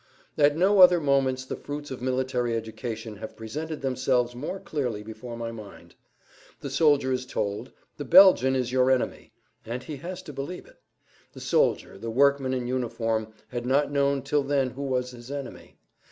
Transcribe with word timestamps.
At 0.35 0.57
no 0.57 0.79
other 0.81 0.99
moments 0.99 1.45
the 1.45 1.55
fruits 1.55 1.91
of 1.91 2.01
military 2.01 2.55
education 2.55 3.17
have 3.17 3.35
presented 3.35 3.81
themselves 3.83 4.33
more 4.33 4.59
clearly 4.59 5.03
before 5.03 5.37
my 5.37 5.51
mind. 5.51 5.93
The 6.61 6.71
soldier 6.71 7.11
is 7.11 7.23
told, 7.23 7.71
"The 7.97 8.05
Belgian 8.05 8.55
is 8.55 8.71
your 8.71 8.89
enemy," 8.89 9.31
and 9.63 9.83
he 9.83 9.97
has 9.97 10.23
to 10.23 10.33
believe 10.33 10.65
it. 10.65 10.81
The 11.33 11.39
soldier, 11.39 11.99
the 11.99 12.09
workman 12.09 12.55
in 12.55 12.65
uniform, 12.65 13.27
had 13.49 13.67
not 13.67 13.91
known 13.91 14.23
till 14.23 14.41
then 14.41 14.71
who 14.71 14.81
was 14.81 15.11
his 15.11 15.29
enemy. 15.29 15.77